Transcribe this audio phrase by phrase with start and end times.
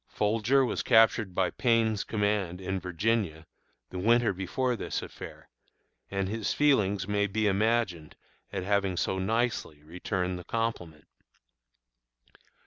[0.07, 3.45] Folger was captured by Payne's command, in Virginia,
[3.91, 5.47] the winter before this affair,
[6.09, 8.15] and his feelings may be imagined
[8.51, 11.05] at having so nicely returned the compliment.